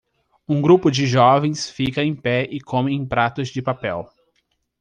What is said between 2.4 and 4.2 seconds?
e come em pratos de papel.